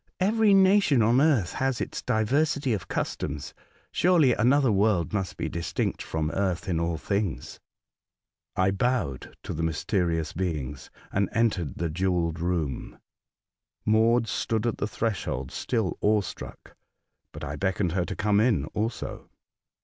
"Every 0.19 0.55
nation 0.55 1.03
on 1.03 1.21
earth 1.21 1.53
has 1.53 1.79
its 1.79 2.01
diversity 2.01 2.73
of 2.73 2.87
customs, 2.87 3.53
surely 3.91 4.33
another 4.33 4.71
world 4.71 5.13
must 5.13 5.37
be 5.37 5.47
distinct 5.47 6.01
from 6.01 6.31
earth 6.31 6.67
in 6.67 6.79
all 6.79 6.97
things." 6.97 7.59
204 8.55 8.57
A 8.57 8.57
Voyage 8.57 8.57
to 8.57 8.57
Other 8.57 8.65
Worlds. 8.65 8.65
I 9.25 9.27
bowed 9.27 9.35
to 9.43 9.53
the 9.53 9.61
mysterious 9.63 10.33
beings, 10.33 10.89
and 11.11 11.29
entered 11.33 11.75
the 11.75 11.91
jewelled 11.91 12.39
room. 12.39 12.97
Maud 13.85 14.27
stood 14.27 14.65
at 14.65 14.79
the 14.79 14.87
threshold 14.87 15.51
still 15.51 15.95
awe 16.01 16.21
struck, 16.21 16.75
but 17.31 17.43
I 17.43 17.55
beckoned 17.55 17.91
her 17.91 18.05
to 18.05 18.15
come 18.15 18.39
in 18.39 18.65
also. 18.73 19.29